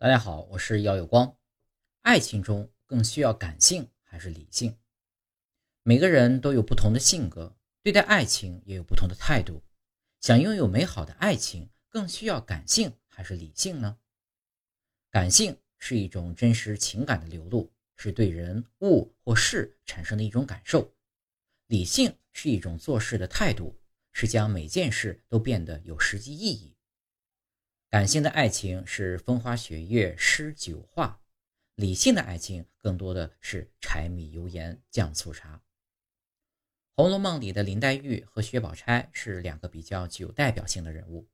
[0.00, 1.36] 大家好，我是姚有光。
[2.00, 4.78] 爱情中更需要感性还是理性？
[5.82, 9.62] 每个人都有不同的性格，对待爱情也有不同的态度。
[10.18, 13.98] 想拥有美好的爱情，更需要感性还是理性呢？
[15.10, 20.94] 感性是一种真实情感的流露，是对人物或事产生的一种感受；
[21.66, 23.78] 理性是一种做事的态度，
[24.12, 26.74] 是将每件事都变得有实际意义。
[27.90, 31.20] 感性的爱情是风花雪月、诗酒画，
[31.74, 35.56] 理性的爱情更多的是柴米油盐酱醋茶。
[36.94, 41.28] 《红楼梦》里的林黛玉和薛宝钗是两个比较具有代表性的人物。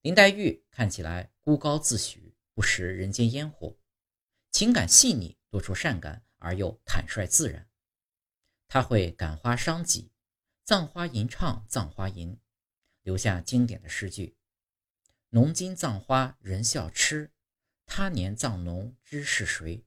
[0.00, 3.76] 林黛玉看起来孤高自许，不食人间烟火，
[4.50, 7.70] 情感细腻，多愁善感而又坦率自然。
[8.66, 10.10] 她会感花伤己，
[10.64, 12.36] 葬花吟唱葬花吟，
[13.02, 14.34] 留下经典的诗句。
[15.34, 17.32] 浓今葬花人笑痴，
[17.86, 19.86] 他年葬侬知是谁？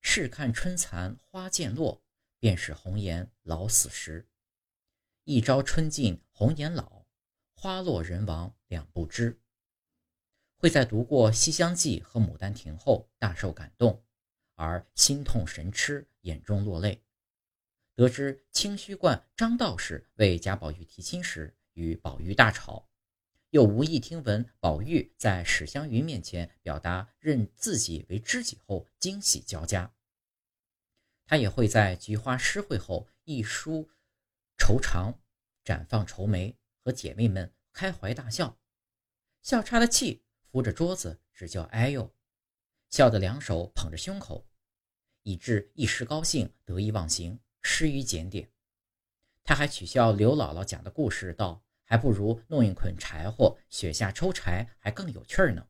[0.00, 2.02] 试看春残花渐落，
[2.40, 4.28] 便是红颜老死时。
[5.22, 7.06] 一朝春尽红颜老，
[7.54, 9.40] 花落人亡两不知。
[10.56, 14.04] 会在读过《西厢记》和《牡丹亭》后大受感动，
[14.56, 17.04] 而心痛神痴，眼中落泪。
[17.94, 22.88] 得知清虚观张道士为贾宝玉提亲时，与宝玉大吵。
[23.52, 29.92] 又无意听闻宝玉在史湘云面前表达认自己为知己后，惊喜交加。
[31.26, 33.90] 他也会在菊花诗会后一书
[34.56, 35.20] 愁肠，
[35.62, 38.58] 展放愁眉，和姐妹们开怀大笑，
[39.42, 42.10] 笑岔了气，扶着桌子只叫哎呦，
[42.88, 44.48] 笑得两手捧着胸口，
[45.24, 48.50] 以致一时高兴得意忘形，失于检点。
[49.44, 51.62] 他还取笑刘姥姥讲的故事道。
[51.92, 55.68] 还不如弄一捆柴火，雪下抽柴还更有趣儿呢。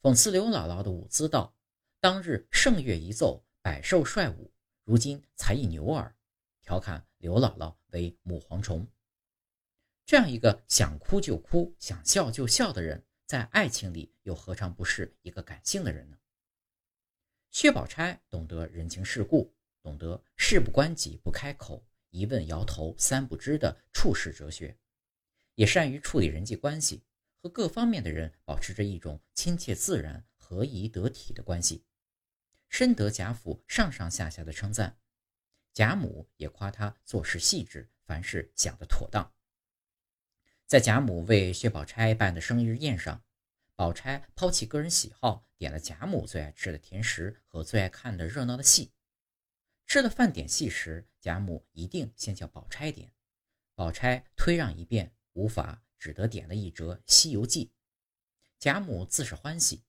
[0.00, 1.54] 讽刺刘姥姥的舞姿道
[2.00, 4.50] ：“当日圣乐一奏，百兽率舞，
[4.82, 6.16] 如今才一牛耳。”
[6.64, 8.88] 调侃刘姥姥为母蝗虫。
[10.06, 16.16] 这样一个想哭就哭、想笑就笑的人，在爱情里又何尝不是一个感性的人呢？
[17.50, 24.74] 薛宝钗懂得人情世故，懂得事不关己不开口，一问摇头三不知的处世哲学。
[25.56, 27.02] 也善于处理人际关系，
[27.42, 31.84] 和各方面的人保持着一种亲切自然、合宜得体的关系，
[32.68, 34.98] 深得贾府上上下下的称赞。
[35.72, 39.34] 贾母也夸他做事细致，凡事想得妥当。
[40.66, 43.24] 在贾母为薛宝钗办的生日宴上，
[43.74, 48.92] 宝钗抛弃个人喜好，点了贾母最爱吃的甜食和最爱看的热闹的戏。
[49.86, 53.12] 吃了饭点戏时，贾母一定先叫宝钗点，
[53.74, 55.15] 宝钗推让一遍。
[55.36, 57.66] 无法，只得点了一折《西游记》。
[58.58, 59.84] 贾母自是欢喜，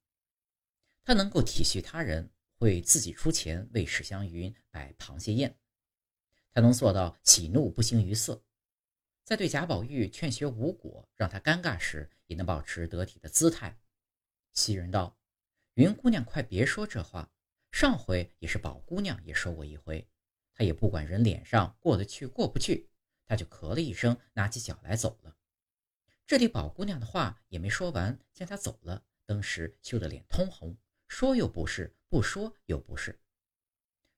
[1.06, 5.58] 她能够体恤他人，会自己出钱为史湘云摆螃蟹宴。
[6.52, 8.44] 她能做到喜怒不形于色，
[9.24, 13.80] 在对贾宝玉劝学无果，让他尴尬时，也能保持得体的姿态。
[14.52, 15.18] 袭人道
[15.76, 17.32] ：“云姑娘，快别说这话。
[17.72, 20.10] 上回也是宝姑娘也说过一回，
[20.54, 22.90] 她也不管人脸上过得去过不去，
[23.26, 25.37] 她就咳了一声，拿起脚来走了。”
[26.28, 30.76] 这里宝姑娘的话也没说完，见她走了，登时羞得脸通红，
[31.08, 33.18] 说又不是，不说又不是。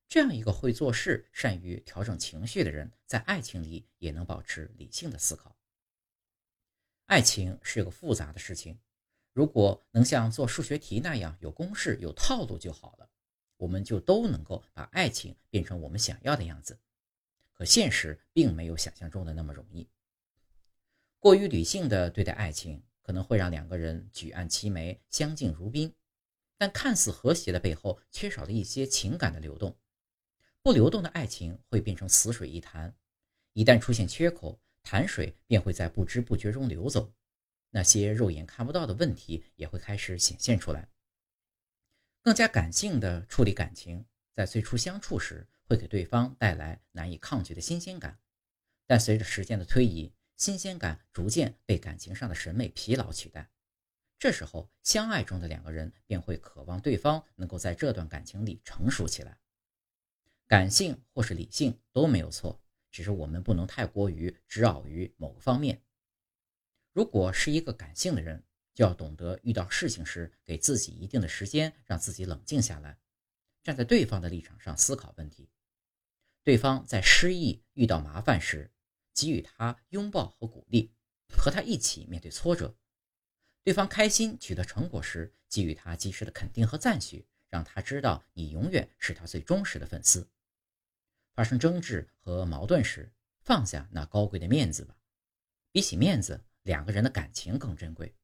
[0.08, 5.56] 这样一个会做事、善于调整情绪的人，在爱情里也能保持理性的思考。
[7.06, 8.80] 爱情是个复杂的事情，
[9.32, 13.08] 如果能像做数学题那样有公式、有套路就好了，
[13.58, 16.80] 我们就都能够把爱情变成我们想要的样子。
[17.54, 19.88] 可现实并没有想象中的那么容易。
[21.20, 25.94] 过于理性的对待爱情，可能会让两个人举案齐眉、相敬如宾，
[26.58, 29.78] 但看似和谐的背后，缺少了一些情感的流动。
[30.62, 32.96] 不流动的爱情会变成死水一潭，
[33.52, 37.14] 一旦出现缺口，潭水便会在不知不觉中流走，
[37.72, 40.90] 那些肉眼看不到的问题也会开始显现出来。
[42.22, 48.20] 更加感性的处理感情，在最初相处时，会给对方带来难以抗拒的新鲜感，
[48.86, 53.52] 但随着时间的推移，新鲜感逐渐被感情上的审美疲劳取代，
[54.18, 59.38] 这时候相爱中的两个人便会渴望对方能够在这段感情里成熟起来。
[60.48, 65.84] 感性或是理性都没有错，只是我们不能太过于执拗于某个方面。
[66.94, 68.42] 如果是一个感性的人，
[68.74, 72.98] 就要懂得遇到事情时给自己一定的时间，让自己冷静下来，
[73.62, 75.50] 站在对方的立场上思考问题。
[76.46, 78.72] 对方在失意、遇到麻烦时。
[79.20, 80.94] 给予他拥抱和鼓励，
[81.28, 82.74] 和他一起面对挫折。
[83.66, 90.30] 对方开心取得成果时，给予他及时的肯定和赞许，让他知道你永远是他最忠实的粉丝。
[91.34, 93.12] 发生争执和矛盾时，
[93.42, 94.96] 放下那高贵的面子吧，
[95.74, 98.16] 比起面子，两个人的感情更珍贵。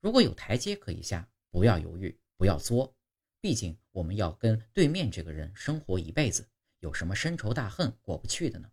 [0.00, 2.94] 如果有台阶可以下，不要犹豫，不要作，
[3.40, 6.46] 毕竟我们要跟对面这个人生活一辈子，
[6.80, 8.70] 有什么深仇大恨过不去的呢？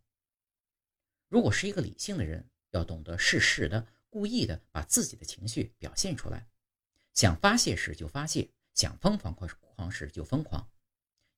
[1.27, 3.87] 如果是一个理性的人，要懂得适时的。
[4.09, 6.47] 故意的把自己的情绪表现出来，
[7.13, 10.67] 想发泄时就发泄，想疯狂狂时就疯狂。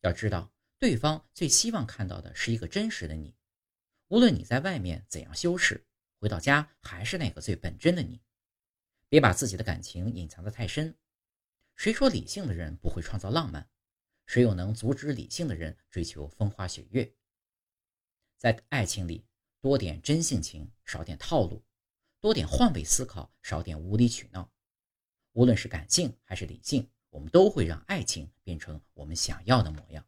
[0.01, 3.35] 要知道，对方最希望看到的是一个真实的你。
[4.07, 5.83] 无论你在外面怎样修饰，
[6.19, 8.21] 回到家还是那个最本真的你。
[9.09, 10.95] 别把自己的感情隐藏得太深。
[11.75, 13.67] 谁说理性的人不会创造浪漫？
[14.27, 17.11] 谁又能阻止理性的人追求风花雪月？
[18.37, 19.25] 在爱情里，
[19.61, 21.61] 多点真性情，少点套路。
[22.21, 24.49] 多点换位思考，少点无理取闹。
[25.33, 30.05] 无论是感性还是理性，我们都会让爱情变成我们想要的模样。